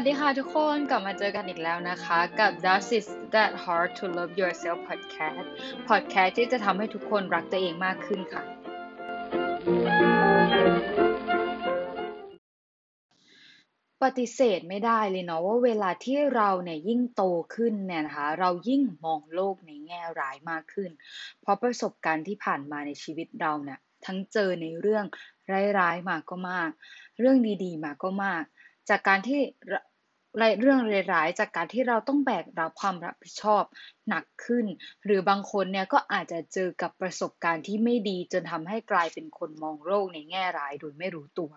[0.00, 5.46] วัสดีค่ะทุกคนกลับมาเจอกันอีกแล้วนะคะกับ Does It That Hard to Love Yourself Podcast
[5.88, 8.42] Podcast ที่จะทำให้ทุกคนรักตัวเองมากขึ้นค่ะ
[14.02, 17.22] ปฏิเสธไม่ได้เลยเนาะว่าเวลาที่เราเนี่ยยิ่งโต
[17.54, 20.90] ขึ้นเนี่ยนะคะเรายิ่งมองโลกในแง่ร้ายมากขึ้น
[21.40, 25.04] เพราะประสบการณ์ที่ผ่านมาในชีวิตเราเนี่ยทั้งเจอในเรื่อง
[25.78, 26.70] ร้ายๆมาก็มาก
[27.18, 28.44] เรื่องดีๆ มาก็มาก
[28.88, 29.40] จากการที่
[30.60, 30.80] เรื่อง
[31.12, 33.64] ร้ายๆจากการที่เราต้องแบกรับความรับผิดชอบ
[34.08, 34.66] หนักขึ้น
[35.04, 41.52] หรือบางคนเนี่ยก็อาจจะเจอกับประสบการณ์ที่ไม่ดีจนทำให้กลายเป็นคนมองโลกในแง่ร้ายโดยไม่รู้ตัว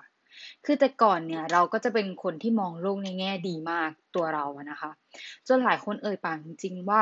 [0.66, 4.92] คือแต่ก่อนเนี่ยเราก็จะเป็นคนที่มองโลกในแง่ดีมากตัวเราอะนะคะ
[5.48, 7.02] จนหลายคนเอ่ยปากจริงๆว่า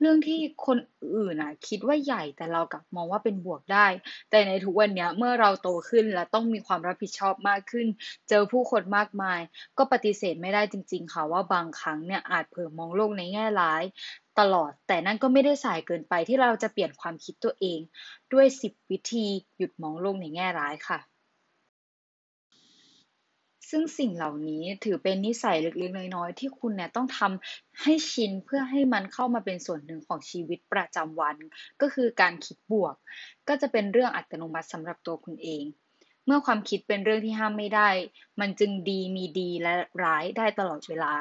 [0.00, 0.78] เรื่องที่คน
[1.16, 3.86] อื่นอะคิดว่าใหญ่แต่เรากลับมองว่าเป็นบวกได้
[4.30, 7.86] แต่ในทุกวันเนี้ยเมื่อเราโตขึ้นและต้องมีความรับผิดชอบมากขึ้น
[8.28, 9.40] เจอผู้คนมากมาย
[9.78, 13.82] ก็ปฏิเสธไม่ได้จริง ๆ ค่ะว่าบางครั้งเนี่ยอาจเผลอมองโลกในแง่ร้าย
[14.38, 17.80] ตลอด แต่นั่นก็ไม่ได้สายเกินไปที่เราจะเปลี่ยนความคิดตัวเอง
[18.32, 20.98] ด้วย 10 วิธีหยุดมองโลกในแง่ร้ายค่ะ
[23.70, 31.36] ซึ่งสิ่งเหล่านี้ถือเป็นนิสัยเล็กๆน้อยๆที่คุณเนี่ยต้องทำให้ชินเพื่อให้มันเข้ามาเป็นส่วนหนึ่งของชีวิตประจำวัน
[31.80, 32.94] ก็คือการคิดบวก
[33.48, 35.64] ก็จะเป็นเรื่องอัตโนมัติสำหรับตัวคุณเอง
[36.26, 37.88] เมื่อความคิดเป็นเรื่องที่ห้ามไม่ได้
[38.40, 41.12] มันจึงดีมีดีและร้ายได้ตลอดเวลา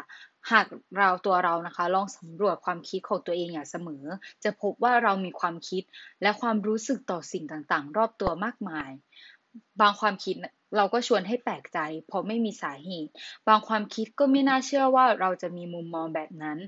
[0.52, 0.68] หาก
[0.98, 4.04] เราตัวเรานะคะลองสำรวจความคิดของตัวเองอย่างเสมอ
[4.44, 5.84] จะพบว่าเรามีความคิด
[6.22, 8.90] และความรู้สึกต่อสิ่งต่างๆ รอบตัวมากมาย
[9.82, 10.36] บางความคิด
[10.76, 13.12] เราก็ชวนให้แปลกใจ เพราะไม่มีสาเหตุ
[13.48, 16.60] บางความคิดก็ไม่น่าเชื่อว่าเราจะมีมุมมองแบบนั้น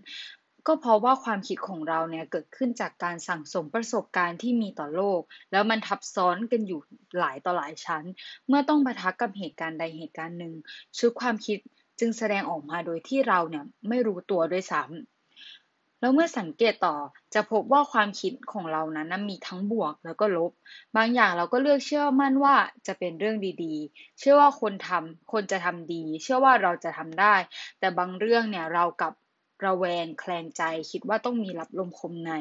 [0.67, 6.79] ก็เพราะว่าความคิดของเราเนี่ยเกิดขึ้นจากการสั่งสมประสบการณ์ที่มีต่อโลก แล้วมันทับซ้อนกันอยู่
[7.19, 8.03] หลายต่อหลายชั้น
[8.47, 10.53] เมื่อต้องปะทะกับเหตุการณ์ใดเหตุการณ์หนึ่ง
[10.97, 11.57] ชุดความคิด
[11.99, 15.18] จึงแสดงออกมาโดยที่เราเนี่ยไม่รู้ตัวด้วยซ้ำ
[15.99, 16.95] แล้วเมื่อสังเกตต่อ
[17.33, 20.51] จะพบว่าความคิดของเรานั้นมีทั้งบวกแล้วก็ลบ
[20.97, 22.55] บางอย่างเราก็เลือกเชื่อมั่นว่า
[22.87, 27.35] จะเป็นเรื่องดีๆ เชื่อว่าคนทำคนจะทำดี เชื่อว่าเราจะทำได้
[27.79, 29.13] แต่บางเรื่องเนี่ยเรากับ
[29.65, 32.31] ระแวงแคลงใจคิดว่าต้องมีรับลมคมใน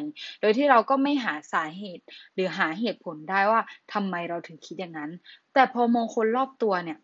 [0.41, 2.05] โดยที่เราก็ไม่หาสาเหตุ
[2.35, 3.61] หรือหาเหตุผลได้ว่า
[3.93, 5.11] ทำไมเราถึงคิดอย่างนั้น
[5.55, 6.99] แต่พอมองคนรอบตัวเนี่ย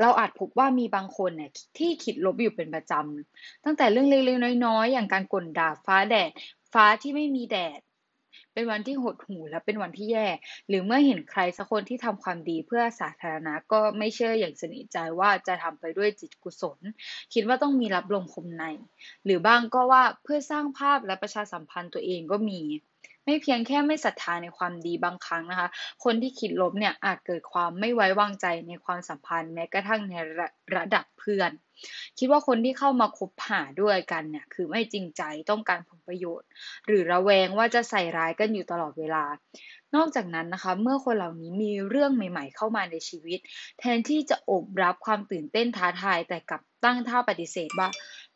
[0.00, 6.30] เราอาจพบว่ามีบางคนเนี่ยที่คิดลบอยู่เป็นประจำตั้งแต่เรื่องเล็กๆน้อยๆ อย่างการกลด่าฟ้าแดด
[6.72, 7.80] ฟ้าที่ไม่มีแดด
[8.54, 10.28] เป็นวันที่หดหู่และเป็นวันที่แย่
[10.68, 16.78] หรือเมื่อเห็นใครสักคนที่ทำความดีเพื่อสาธารณะก็ไม่เชื่ออย่างสนิทใจว่าจะทำไปด้วยจิตกุศล
[17.34, 18.64] คิดว่าต้องมีรับลมคมใน
[19.24, 22.60] หรือบ้างก็ว่าเพื่อสร้างภาพและประชาสัมพันธ์ตัวเองก็มี
[23.24, 25.68] ไม่เพียงแค่ไม่ศรัทธาในความดีบางครั้งนะคะ
[26.04, 31.50] คนที่คิดลบเนี่ยอาจเกิดความไม่ไว้วางใจในความสัมพันธ์แม้กระทั่งในระระดับเพื่อน
[32.18, 36.48] คิดว่าคนที่เข้ามาคบหาด้วยกันเนี่ยคือไม่จริงใจต้องการผลประโยชน์
[36.86, 39.24] หรือระแวงว่าจะใส่ร้ายกันอยู่ตลอดเวลา
[39.94, 43.38] นอกจากนั้นนะคะ เมื่อคนเหล่านี้มีเรื่องใหม่ ๆ เข้ามาในชีวิต
[43.78, 47.88] แทนที่จะอบรับความตื่นเต้นท้าทายแต่กลับตั้งท่าปฏิเสธว่า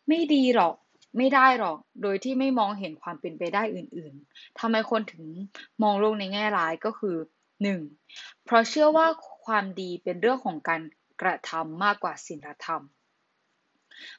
[0.09, 0.75] ไม่ดีหรอก
[1.17, 5.25] ไม่ได้หรอก โดยที่ไม่มองเห็นความเป็นไปได้อื่นๆทำไมคนถึง
[5.83, 7.17] มองโลกในแง่ร้ายก็คือ
[7.81, 8.45] 1.
[8.45, 9.07] เพราะเชื่อว่า
[9.45, 10.83] ความดีเป็นเรื่องของการ
[11.23, 12.83] กระทำมากกว่าศีลธรรม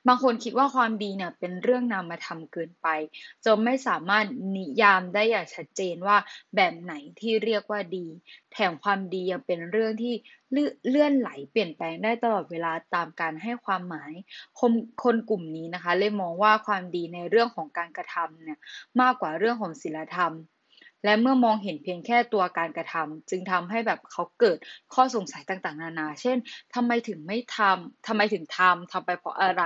[0.07, 2.87] บางคนคิดว่าความดีเนี่ยเป็นเรื่องนามธรรมเกินไป
[3.45, 4.25] จนไม่สามารถ
[4.55, 6.17] นิยามได้อย่างชัดเจนว่า
[6.55, 8.07] แบบไหนที่เรียกว่าดี
[8.51, 10.13] แถมความดียังเป็นเรื่องที่
[10.89, 14.13] เลื่อนไหลเปลี่ยนแปลงได้ตลอดเวลาตามการให้ความหมาย
[14.59, 18.59] คนคนกลุ่มนี้นะคะเลยมองว่าความดีในเรื่องของการกระทำเนี่ย
[19.01, 20.33] มากกว่าเรื่องของศีลธรรม
[21.05, 24.57] และเมื่อมองเห็นเพียงแค่ตัวการกระทำจึงทำให้แบบเขาเกิด
[24.93, 26.37] ข้อสงสัยต่างๆ นานา เช่น
[26.75, 29.63] ทำไมถึงไม่ทำทำไมถึงทำทำไปเพราะอะไร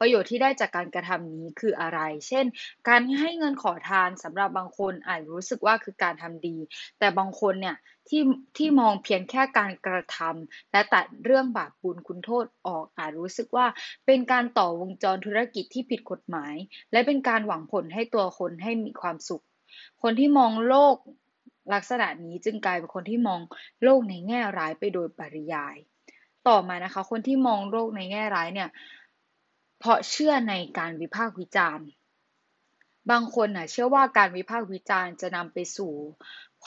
[0.00, 2.44] ประโยชน์ที่ได้จากการกระทำนี้คืออะไร เช่น
[2.88, 6.56] การให้เงินขอทานสำหรับบางคนอาจรู้สึกว่าคือการทำดี
[6.98, 7.76] แต่บางคนเนี่ย
[8.08, 8.22] ที่
[8.58, 13.66] ที่มองเพียงแค่การกระทำและตัดเรื่องบาปบุญคุณโทษออกอาจรู้สึกว่า
[14.06, 16.54] เป็นการต่อวงจรธุรกิจที่ผิดกฎหมาย
[16.92, 19.44] และเป็นการหวังผลให้ตัวคนให้มีความสุข
[20.02, 20.96] คนที่มองโลก
[21.74, 23.40] ลักษณะนี้จึงกลายเป็นคนที่มอง
[23.82, 25.76] โลกในแง่ร้ายไปโดยปริยาย
[26.48, 28.70] ต่อมานะคะ คนที่มองโลกในแง่ร้ายเนี่ย
[29.78, 31.86] เพราะเชื่อในการวิพากษ์วิจารณ์
[33.10, 35.92] บางคนนะเชื่อว่าการวิพากษ์วิจารณ์จะนำไปสู่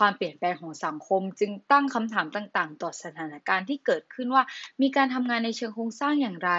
[0.01, 4.43] ความเปลี่ยนแปลงของสังคม จึงตั้งคำถามต่างๆ ต่อสถานการณ์ที่เกิดขึ้นว่า
[4.81, 6.51] มีการทำงานในเชิงโครงสร้างอย่างไร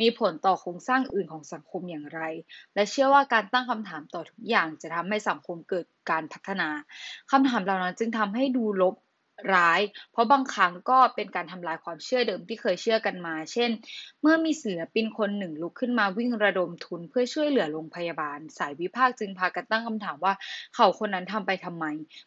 [0.00, 2.20] มีผลต่อโครงสร้างอื่นของสังคมอย่างไร
[2.74, 6.68] และเชื่อว่าการตั้งคำถามต่อทุกอย่างจะทำให้สังคมเกิดการพัฒนา
[7.30, 8.94] คำถามเหล่านั้นจึงทำให้ดูลบ
[9.54, 9.80] ร้าย
[10.12, 13.70] เพราะบางครั้งก็เป็นการทำลายความเชื่อเดิมที่เคยเชื่อกันมา เช่น
[14.22, 20.34] เมื่อมีศิลปินคนหนึ่งลุกขึ้นมาวิ่งระดมทุนเพื่อช่วยเหลือโรงพยาบาล สายวิพากษ์จึงพากันตั้งคำถามว่า
[20.74, 21.84] เขาคนนั้นทำไปทำไม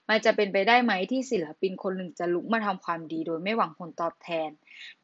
[0.10, 4.50] มันจะเป็นไปได้ไหมที่ศิลปินคนหนึ่งจะลุกมาทำความดีโดยไม่หวังผลตอบแทน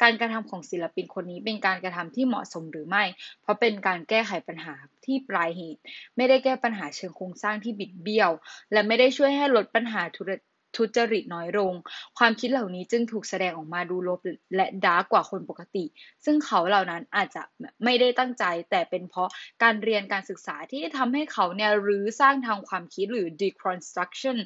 [0.02, 3.04] การกระทำของศิลปินคนนี้เป็นการกระทำที่เหมาะสมหรือไม่
[3.42, 5.82] เพราะเป็นการแก้ไขปัญหาที่ปลายเหตุ
[6.18, 8.32] ไม่ได้แก้ปัญหาเชิงโครงสร้างที่บิดเบี้ยว
[8.72, 10.32] และไม่ได้ช่วยให้ลดปัญหาธุร
[10.78, 11.74] ทุจริตน้อยลง
[12.18, 14.20] ความคิดเหล่านี้จึงถูกแสดงออกมาดูลบ
[14.56, 15.86] และดาร์กกว่าคนปกติ
[16.26, 17.42] ซึ่งเขาเหล่านั้นอาจจะ
[17.84, 19.30] ไม่ได้ตั้งใจ แต่เป็นเพราะ
[19.64, 24.38] การเรียนการศึกษาที่ทำให้เขาเนี่ยรื้อสร้างทางความคิดหรือ deconstruction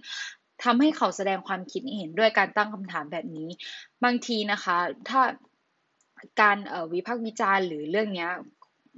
[0.64, 3.50] ทำให้เขาแสดงความคิดเห็นด้วยการตั้งคำถามแบบนี้
[4.04, 4.78] บางทีนะคะ
[5.10, 5.22] ถ้า
[6.42, 6.58] การ
[6.94, 8.28] วิพากษ์วิจารณ์หรือเรื่องนี้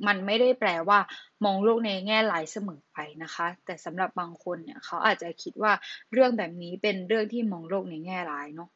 [0.07, 0.99] มันไม่ได้แปลว่า
[1.45, 5.73] มองโลกในแง่ร้ายเสมอไปนะคะ แต่สำหรับบางคนเนี่ยเขาอาจจะคิดว่า
[6.11, 8.69] เรื่องแบบนี้เป็นเรื่องที่มองโลกในแง่ร้ายเนาะ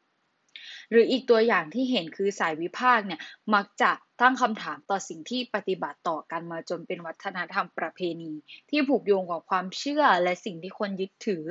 [0.90, 3.20] หรืออีกตัวอย่างที่เห็นคือสายวิพากษ์เนี่ย
[3.54, 3.90] มักจะ
[4.20, 8.32] ตั้งคำถามต่อสิ่งที่ปฏิบัติต่อกันมาจนเป็นวัฒนธรรมประเพณี
[8.70, 11.44] ที่ผูกโยงกับความเชื่อและสิ่งที่คนยึดถือ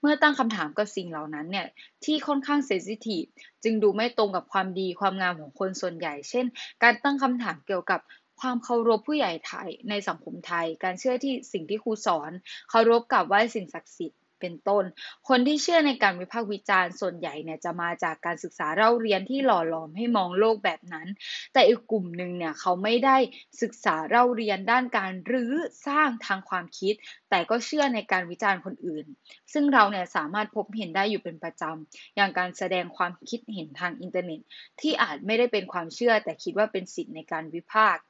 [0.00, 1.66] เมื่อตั้งคำถามกับสิ่งเหล่านั้นเนี่ย
[2.04, 3.24] ที่ค่อนข้างเซนซิทีฟ
[3.64, 6.46] จึงดูไม่ตรงกับความดีความงามของคนส่วนใหญ่ เช่น
[6.82, 8.00] การตั้งคำถามเกี่ยวกับ
[8.40, 12.30] ความเคารพผู้ใหญ่ไทยในสังคมไทย การเชื่อที่สิ่งที่ครูสอน
[12.70, 14.84] เคารพกับไหว้สิ่งศักดิ์สิทธิ์เป็นต้น
[15.28, 21.08] คนที่เชื่อในการวิพากษ์วิจารณ์ส่วนใหญ่เนี่ยจะมาจากการศึกษาเล่าเรียนที่หล่อหลอมให้มองโลกแบบนั้น
[21.52, 23.16] แต่อีกกลุ่มหนึ่งเนี่ยเขาไม่ได้
[23.62, 25.52] ศึกษาเล่าเรียนด้านการรื้อ
[25.86, 26.94] สร้างทางความคิด
[27.30, 29.06] แต่ก็เชื่อในการวิจารณ์คนอื่น
[29.52, 34.40] ซึ่งเราเนี่ยสามารถพบเห็นได้อยู่เป็นประจำ อย่างการแสดงความคิดเห็นทางอินเทอร์เน็ต
[34.80, 38.04] ที่อาจไม่ได้เป็นความเชื่อแต่คิดว่าเป็นสิทธิ์ในการวิพากษ์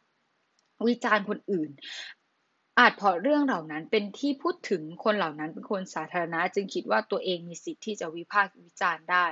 [0.89, 1.71] วิจารณ์คนอื่น
[2.79, 9.27] อาจเพราะเรื่องเหล่านั้นเป็นที่พูดถึงคนเหล่านั้นเป็นคนสาธารณะ จึงคิดว่าตัวเองมีสิทธิ์ที่จะวิพากษ์วิจารณ์ได้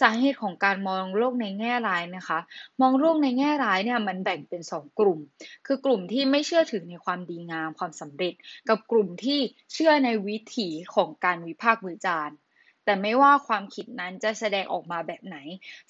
[0.00, 2.38] สาเหตุของการมองโลกในแง่ร้ายนะคะ
[2.80, 5.18] มองโลกในแง่ร้ายเนี่ยมันแบ่งเป็นสองกลุ่ม
[5.66, 8.34] คือกลุ่มที่ไม่เชื่อถือในความดีงามความสำเร็จ
[8.68, 9.40] กับกลุ่มที่
[9.72, 12.36] เชื่อในวิถีของการวิพากษ์วิจารณ์
[12.84, 15.36] แต่ไม่ว่าความคิดนั้นจะแสดงออกมาแบบไหน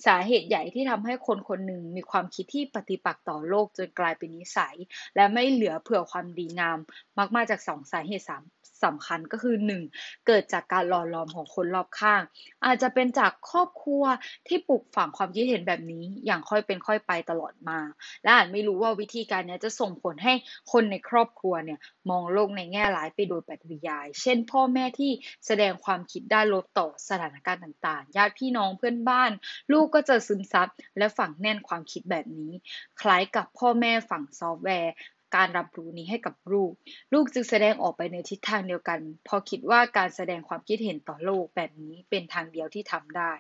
[0.06, 4.76] สาเหตุใหญ่ที่ทำให้คนคนหนึ่งมีความคิดที่ปฏิปักษ์ต่อโลกจนกลายเป็นนิสัย
[5.17, 6.79] และไม่เหลือเผื่อความดีงาม
[7.19, 8.43] มักมาจากสองสาเหตุสาม
[8.85, 9.57] สำคัญก็คือ
[9.91, 10.27] 1.
[10.27, 12.23] เกิดจากการหล่อหลอมของคนรอบข้าง
[12.65, 14.05] อาจจะเป็นจากครอบครัว
[14.49, 17.79] ที่ปลูกฝังความคิดเห็นแบบนี้อย่างค่อยเป็นค่อยไปตลอดมา
[18.23, 20.35] และอาจไม่รู้ว่าวิธีการนี้จะส่งผลให้
[20.73, 21.79] คนในครอบครัวเนี่ย
[22.11, 25.11] มองโลกในแง่ร้ายไปโดยปริยาย เช่น พ่อแม่ที่
[25.47, 29.31] แสดงความคิดด้านลบต่อสถานการณ์ต่างๆ ญาติพี่น้องเพื่อนบ้าน
[29.73, 32.53] ลูกก็จะซึมซับและฝังแน่นความคิดแบบนี้
[33.01, 34.93] คล้ายกับพ่อแม่ฝังซอฟต์แวร์
[35.37, 36.73] การรับรู้นี้ให้กับลูก
[37.13, 38.99] ลูกจึงแสดงออกไปในทิศทางเดียวกัน
[39.29, 43.33] พอคิดว่าการแสดงความคิดเห็นต่อโลกแบบนี้เป็นทางเดียวที่ทำได้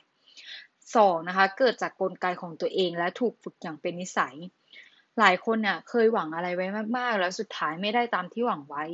[0.60, 1.28] 2.
[1.28, 4.36] นะคะ เกิดจากกลไกของตัวเองและถูกฝึกอย่างเป็นนิสัย
[5.18, 8.84] หลายคนเนี่ยเคยหวังอะไรไว้มากๆ แล้วสุดท้ายไม่ได้ตามที่หวังไว้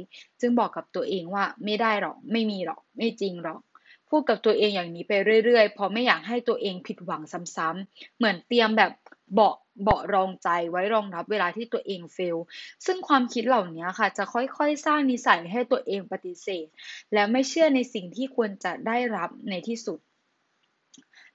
[0.41, 3.61] จึงบอกกับตัวเองว่าไม่ได้หรอก ไม่มีหรอก ไม่จริงหรอก
[4.09, 5.13] พูดกับตัวเองอย่างนี้ไป
[5.45, 7.23] เรื่อยๆเพราะไม่อยากให้ตัวเองผิดหวัง
[7.57, 8.93] ซ้ำๆ เหมือนเตรียมแบบ
[9.35, 12.37] เบาะเบาะรองใจไว้รองรับเวลาที่ตัวเองเฟล
[12.87, 16.67] ซึ่งความคิดเหล่านี้ค่ะ จะค่อยๆ สร้างนิสัยให้ตัวเองปฏิเสธ
[17.13, 19.99] และไม่เชื่อในสิ่งที่ควรจะได้รับในที่สุด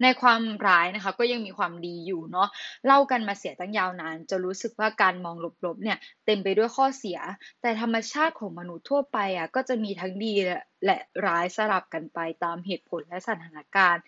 [0.01, 2.49] ในความร้ายนะคะก็ยังมีความดีอยู่เนาะ
[2.85, 5.35] เล่ากันมาเสียตั้งยาวนาน จะรู้สึกว่าการมอง
[5.65, 7.19] ลบๆเนี่ยเต็มไปด้วยข้อเสีย
[7.61, 10.33] แต่ธรรมชาติของมนุษย์ทั่วไปอะก็จะมีทั้งดี
[10.85, 14.03] และร้ายสลับกันไปตามเหตุผลและสถานการณ์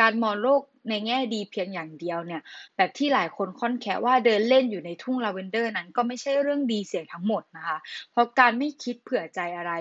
[0.00, 2.42] การมองโลกในแง่ดีเพียงอย่างเดียวเนี่ย
[2.76, 7.78] แบบที่หลายคนค่อนแค่ว่าเดินเล่นอยู่ในทุ่งลาเวนเดอร์นั้นก็ไม่ใช่เรื่องดีเสียทั้งหมดนะคะ
[8.12, 9.72] เพราะการไม่คิดเผื่อใจอะไร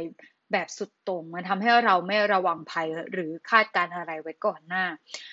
[0.51, 4.85] แบบสุดตรงมันทำให้เราไม่ระวังภัยหรือคาดการอะไรไว้ก่อนหน้า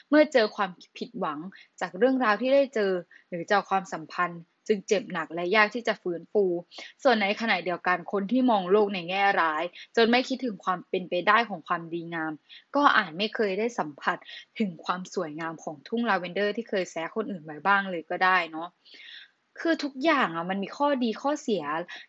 [0.08, 1.38] เมื่อเจอความผิดหวัง
[1.80, 2.92] จากเรื่องราวที่ได้เจอ
[3.28, 6.44] หรือเจอความสัมพันธ์จึงเจ็บหนักและยากที่จะฟื้นฟู
[7.02, 9.62] ส่วนในขณะเดียวกันคนที่มองโลกในแง่ร้าย
[9.96, 12.32] จนไม่คิดถึงความเป็นไปได้ของความดีงาม
[12.76, 14.16] ก็อาจไม่เคยได้สัมผัส
[14.58, 18.68] ถึงความสวยงามของทุ่งลาเวนเดอร์ที่เคยแซะคนอื่นไว้บ้างเลยก็ได้เนาะ
[19.60, 21.64] คือทุกอย่างอะมันมีข้อดีข้อเสีย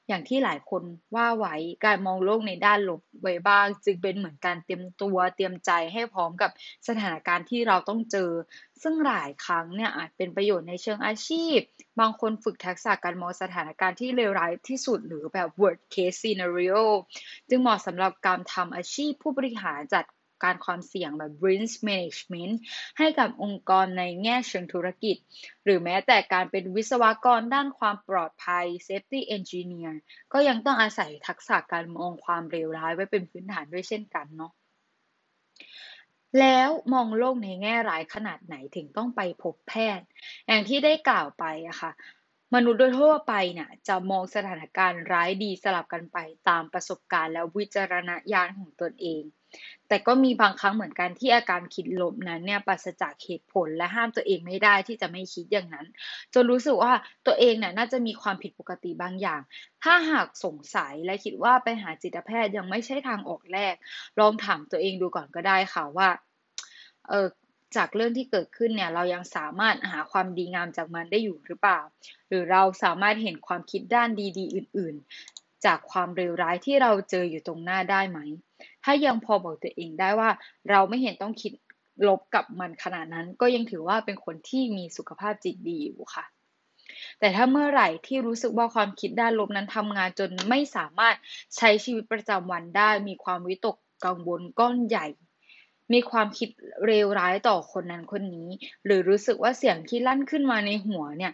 [0.08, 0.84] อย่างที่หลายคน
[1.16, 6.52] ว่าไว้การมองโลกในด้านลบไว้บ้าง จึงเป็นเหมือนการเตรียมตัวเตรียมใจให้พร้อมกับ
[6.88, 8.32] สถานการณ์ที่เราต้องเจอ
[8.82, 11.58] ซึ่งหลายครั้งเนี่ยอาจเป็นประโยชน์ในเชิงอาชีพ
[12.00, 16.84] บางคนฝึกทักษะการมองสถานการณ์ที่เลวร้ายที่สุดหรือแบบ worst case scenario
[17.50, 20.06] จึงเหมาะสำหรับการทำอาชีพผู้บริหารจัด
[20.44, 22.56] การความเสี่ยงแบบ risk management
[22.98, 25.16] ให้กับองค์กรในแง่เชิงธุรกิจ
[25.64, 29.94] หรือแม้แต่การเป็นวิศวกรด้านความปลอดภัย safety engineer
[30.34, 34.54] ก็ยังต้องอาศัยทักษะการมองความเลวร้ายไว้เป็นพื้นฐานด้วยเช่นกันเนาะ
[36.40, 40.08] แล้วมองโลกในแง่ร้ายขนาดไหนถึงต้องไปพบแพทย์
[40.48, 41.92] อย่างที่ได้กล่าวไปอะค่ะ
[42.56, 46.18] มนุษย์โดยทั่วไปเนี่ยจะมองสถานการณ์ร้ายดีสลับกันไป
[46.50, 49.24] ตามประสบการณ์และวิจารณญาณของตนเอง
[49.88, 55.88] แต่ก็มีบางครั้งเหมือนกันที่อาการคิดลบนั้นเนี่ยปราศจากเหตุผลและห้ามตัวเองไม่ได้ที่จะไม่คิดอย่างนั้น
[56.34, 56.94] จนรู้สึกว่า
[57.26, 59.42] ตัวเองเนี่ยน่าจะมีความผิดปกติบางอย่าง
[59.84, 63.76] ถ้าหากสงสัยและคิดว่าไปหาจิตแพทย์ยังไม่ใช่ทางออกแรก
[64.20, 66.10] ลองถามตัวเองดูก่อนก็ได้ค่ะว่า
[67.10, 67.28] เออ
[67.76, 71.80] จากเรื่องที่เกิดขึ้นเนี่ยเรายังสามารถหาความดีงามจากมันได้อยู่หรือเปล่า
[72.28, 78.20] หรือเราสามารถเห็นความคิดด้านดีๆ อื่นๆ จากความเลวร้ายที่เราเจออยู่ตรงหน้าได้ไหม
[78.84, 80.30] ถ้ายังพอบอกตัวเองได้ว่า
[80.70, 81.52] เราไม่เห็นต้องคิด
[82.08, 86.26] ลบกับมันขนาดนั้น ก็ยังถือว่าเป็นคนที่มีสุขภาพจิตดีอยู่ค่ะ
[87.20, 91.16] แต่ถ้าเมื่อไหร่ที่รู้สึกว่าความคิดด้านลบนั้นทำงานจนไม่สามารถ
[91.58, 95.06] ใช้ชีวิตประจำวันได้ มีความวิตกกังวลก้อนใหญ่
[95.94, 96.50] มีความคิด
[96.86, 98.50] เลวร้ายต่อคนนั้นคนนี้
[98.86, 101.34] หรือรู้สึกว่าเสียงที่ลั่นขึ้นมาในหัวเนี่ย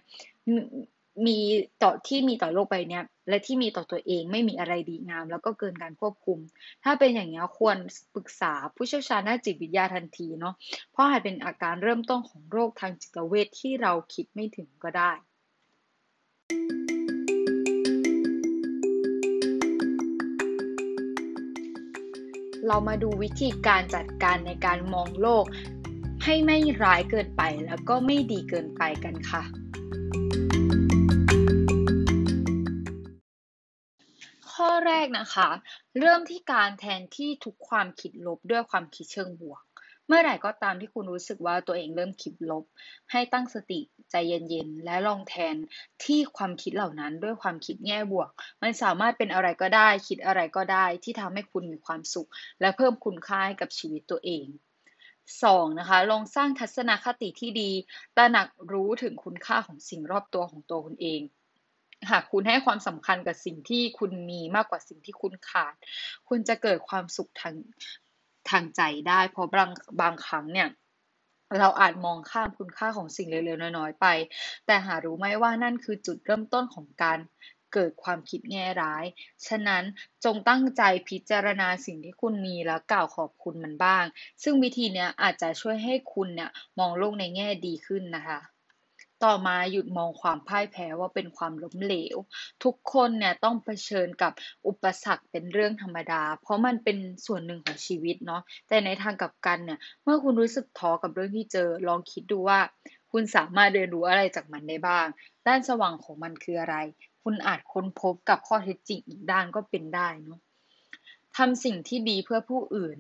[1.27, 1.39] มี
[1.83, 6.39] ต่อที่มีต่อโลกใบนี้และที่มีต่อตัวเองไม่มีอะไรดีงาม แล้วก็เกินการควบคุม
[6.83, 7.77] ถ้าเป็นอย่างนี้ควร
[8.15, 10.55] ปรึกษาผู้เชี่ยวชาญด้านจิตวิทยาทันทีเนาะ
[10.91, 15.12] เพราะอาจเป็นอาการเริ่มต้นของโรคทางจิตเวชที่เราคิดไม่ถึงก็ได้
[22.67, 25.46] เรามาดูวิธีการจัดการในการมองโลก
[26.24, 29.43] ให้ไม่ร้ายเกินไปแล้วก็ไม่ดีเกินไปกันค่ะ
[34.53, 35.50] ข้อแรกนะคะ
[36.00, 39.63] เริ่มที่การแทนที่ทุกความคิดลบด้วยความคิดเชิงบวก
[40.08, 42.63] เมื่อไหร่ก็ตามที่คุณรู้สึกว่าตัวเองเริ่มคิดลบ
[43.12, 43.79] ให้ตั้งสติ
[44.13, 45.55] ใจเย็นๆ และลองแทน
[46.03, 48.29] ที่ความคิดเหล่านั้นด้วยความคิดแง่บวก
[48.62, 52.29] มันสามารถเป็นอะไรก็ได้ คิดอะไรก็ได้ที่ทำให้คุณมีความสุข
[52.62, 54.46] และเพิ่มคุณค่าให้กับชีวิตตัวเอง
[55.13, 55.79] 2.
[55.79, 57.72] นะคะลองสร้างทัศนคติที่ดี
[58.17, 61.22] ตระหนักรู้ถึงคุณค่าของสิ่งรอบตัวของตัวคุณเอง
[62.12, 65.75] หากคุณให้ความสำคัญกับสิ่งที่คุณมีมากกว่าสิ่งที่คุณขาด
[66.29, 67.55] คุณจะเกิดความสุขทาง
[68.50, 70.67] ทางใจได้ เพราะบางบางครั้งเนี่ย
[71.60, 74.05] เราอาจมองข้ามคุณค่าของสิ่งเล็กๆน้อยๆไป
[74.65, 77.19] แต่หารู้ไหมว่านั่นคือจุดเริ่มต้นของการ
[77.74, 79.05] เกิดความคิดแง่ร้าย
[79.48, 79.83] ฉะนั้น
[80.25, 84.05] จงตั้งใจพิจารณาสิ่งที่คุณมีแล้วกล่าวขอบคุณมันบ้าง
[84.43, 88.39] ซึ่งวิธีนี้อาจจะช่วยให้คุณเนี่ยมองโลกในแง่ดีขึ้นนะคะ
[89.24, 92.18] ต่อมาหยุดมองความพ่ายแพ้ว่าเป็นความล้มเหลว
[92.63, 94.34] ทุกคนเนี่ยต้องเผชิญกับ
[94.68, 102.60] อุปสรรคเป็นเรื่องธรรมดา เพราะมันเป็นส่วนหนึ่งของชีวิตเนาะแต่ในทางกลับกันเนี่ยเมื่อคุณรู้สึกท้อกับเรื่องที่เจอลองคิดดูว่า
[103.12, 105.08] คุณสามารถเรียนรู้อะไรจากมันได้บ้าง
[105.48, 106.75] ด้านสว่างของมันคืออะไร
[107.24, 110.39] คุณอาจค้นพบกับข้อเท็จจริงอีกด้านก็เป็นได้เนาะ
[111.38, 112.98] ทำสิ่งที่ดีเพื่อผู้อื่น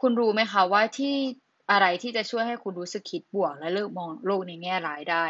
[0.00, 1.14] คุณรู้ไหมคะว่าที่
[1.70, 5.24] อะไรที่จะช่วยให้คุณรู้สึกคิดบวกและเลิกมองโลกในแง่ร้ายได้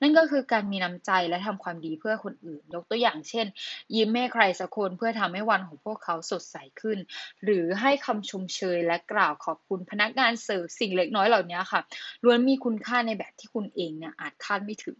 [0.00, 3.46] นั่นก็คือการมีน้ำใจและทำความดีเพื่อคนอื่น ยกตัวอย่างเช่น
[3.94, 6.98] ยิ้มให้ใครสักคนเพื่อทำให้วันของพวกเขาสดใสขึ้น
[7.44, 11.80] หรือให้คำชมเชยและกล่าวขอบคุณพนักงานเสิร์ฟสิ่งเล็กน้อยเหล่านี้ค่ะ
[12.24, 14.98] ล้วนมีคุณค่าในแบบที่คุณเองเนี่ยอาจคาดไม่ถึง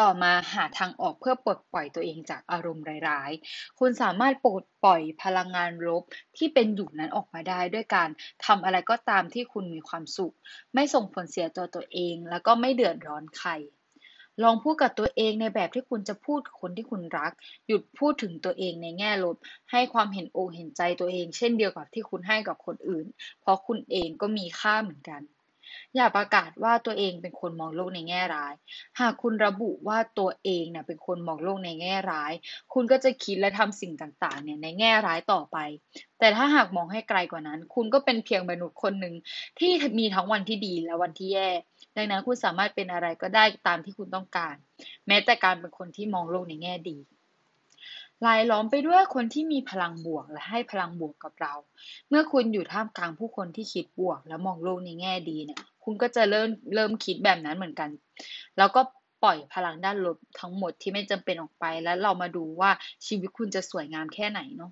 [0.00, 6.02] ต่อมาหาทางออกเพื่อปลดปล่อยตัวเองจากอารมณ์ร้ายๆ คุณสามารถปลดปล่อยพลังงานลบ
[6.36, 8.08] ที่เป็นอยู่นั้นออกมาได้ด้วยการ
[8.46, 10.34] ทำอะไรก็ตามที่คุณมีความสุข
[10.74, 13.50] ไม่ส่งผลเสียตัวตัวเอง แล้วก็ไม่เดือดร้อนใคร
[14.44, 17.32] ลองพูดกับตัวเองในแบบที่คุณจะพูดคนที่คุณรัก
[17.66, 19.36] หยุดพูดถึงตัวเองในแง่ลบ
[19.72, 23.06] ให้ความเห็นอกเห็นใจตัวเอง เช่นเดียวกับที่คุณให้กับคนอื่น
[23.40, 25.22] เพราะคุณเองก็มีค่าเหมือนกัน
[25.96, 28.54] อย่าประกาศว่าตัวเองเป็นคนมองโลกในแง่ร้าย
[29.00, 32.32] หากคุณระบุว่าตัวเองเนี่ยเป็นคนมองโลกในแง่ร้าย
[32.74, 35.56] คุณก็จะคิดและทำสิ่งต่างๆเนี่ยในแง่ร้ายต่อไป
[36.18, 39.14] แต่ถ้าหากมองให้ไกลกว่านั้น คุณก็เป็นเพียงมนุษย์คนหนึ่ง
[39.58, 41.50] ที่มีทั้งวันที่ดีและวันที่แย่
[41.96, 44.54] ดังนั้นคุณสามารถเป็นอะไรก็ได้ตามที่คุณต้องการ
[45.06, 46.98] แม้แต่การเป็นคนที่มองโลกในแง่ดี
[48.26, 51.54] ลายล้อมไปด้วยคนที่มีพลังบวกและให้พลังบวกกับเรา
[52.08, 57.90] เมื่อคุณอยู่ท่ามกลางผู้คนที่คิดบวก และมองโลกในแง่ดีเนี่ย คุณก็จะเริ่มเริ่มคิดแบบนั้นเหมือนกัน
[58.58, 58.80] แล้วก็
[59.22, 62.70] ปล่อยพลังด้านลบทั้งหมดที่ไม่จำเป็นออกไป แล้วเรามาดูว่า
[63.06, 64.70] ชีวิตคุณจะสวยงามแค่ไหนเนาะ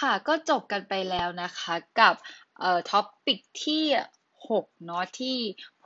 [0.00, 2.14] ค่ะก็จบกันไปแล้วนะคะกับ
[2.60, 3.84] เอ่อท็อปิกที่
[4.50, 5.36] 6 เนาะที่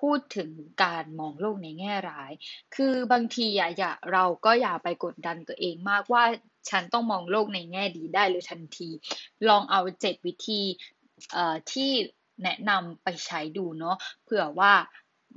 [0.01, 0.51] พูดถึง
[0.85, 2.33] การมองโลกในแง่ร้าย
[2.75, 6.25] คือบางทีอะอย่าเราก็อย่าไปกดดันตัวเองมากว่า
[6.71, 8.89] ฉันต้องมองโลกในแง่ดีได้เลยทันที
[9.49, 10.63] ลองเอาเจ็ดวิธี
[11.73, 11.91] ที่
[12.43, 14.73] แนะนำไปใช้ดูเนาะเผื่อว่า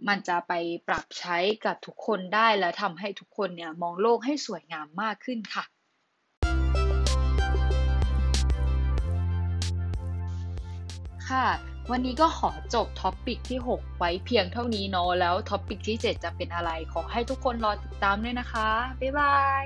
[0.08, 0.54] มันจะไป
[0.88, 5.66] ปรับใช้กับทุกคนได้และทำให้ทุกคนเนี่ยมองโลกให้สวยงามมากขึ้นค่ะ
[11.30, 18.70] ค่ะ วันนี้ก็ขอจบ topic ที่ 6 ไว้เพียงเท่านี้เนาะแล้ว topic ที่ 7 จะเป็นอะไรขอให้ทุกคนรอติดตามด้วยนะคะ
[19.02, 19.64] บ๊ายบาย